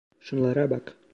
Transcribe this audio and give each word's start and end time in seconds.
Şunlara 0.19 0.69
bak. 0.69 0.97